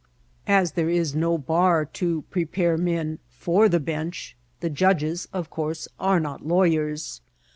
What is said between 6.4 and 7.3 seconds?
lawyers.